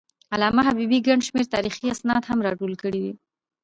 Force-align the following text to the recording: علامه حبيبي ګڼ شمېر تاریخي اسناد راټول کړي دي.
علامه 0.33 0.61
حبيبي 0.67 0.99
ګڼ 1.07 1.19
شمېر 1.27 1.45
تاریخي 1.55 1.85
اسناد 1.95 2.23
راټول 2.47 2.73
کړي 2.81 2.99
دي. 3.03 3.13